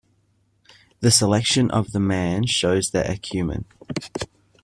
[1.01, 3.65] The selection of the man shows their acumen.